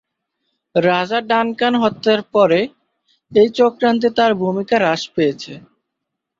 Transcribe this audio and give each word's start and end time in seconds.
রাজা 0.75 1.19
ডানকান 1.29 1.73
হত্যার 1.83 2.21
পরে, 2.33 2.59
এই 3.31 3.49
চক্রান্তে 3.57 4.09
তার 4.17 4.31
ভূমিকা 4.41 4.75
হ্রাস 4.79 5.01
পেয়ে 5.13 5.33
গেছে। 5.33 5.53